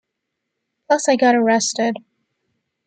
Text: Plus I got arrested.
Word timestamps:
Plus 0.87 1.07
I 1.07 1.15
got 1.15 1.35
arrested. 1.35 1.97